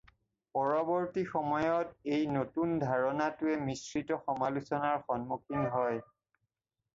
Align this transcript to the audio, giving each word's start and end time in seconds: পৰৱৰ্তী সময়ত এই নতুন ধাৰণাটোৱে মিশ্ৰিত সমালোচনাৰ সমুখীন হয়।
পৰৱৰ্তী 0.57 1.25
সময়ত 1.33 2.13
এই 2.19 2.23
নতুন 2.37 2.73
ধাৰণাটোৱে 2.85 3.59
মিশ্ৰিত 3.67 4.19
সমালোচনাৰ 4.25 4.99
সমুখীন 5.11 5.71
হয়। 5.77 6.01